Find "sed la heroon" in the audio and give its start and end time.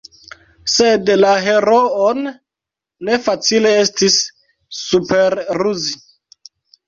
0.75-2.23